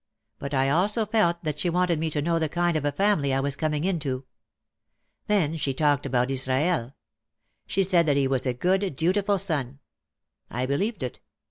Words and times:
But 0.39 0.55
I 0.55 0.65
felt 0.87 0.97
also 1.13 1.39
that 1.43 1.59
she 1.59 1.69
wanted 1.69 1.99
me 1.99 2.09
to 2.09 2.23
know 2.23 2.39
the 2.39 2.49
kind 2.49 2.75
of 2.75 2.85
a 2.85 2.91
family 2.91 3.31
I 3.35 3.39
was 3.39 3.55
coming 3.55 3.83
into. 3.83 4.25
Then 5.27 5.57
she 5.57 5.75
talked 5.75 6.07
about 6.07 6.31
Israel. 6.31 6.95
She 7.67 7.83
said 7.83 8.07
that 8.07 8.17
he 8.17 8.27
was 8.27 8.47
a 8.47 8.53
good, 8.55 8.95
dutiful 8.95 9.37
son. 9.37 9.77
I 10.49 10.65
believed 10.65 11.03
it. 11.03 11.19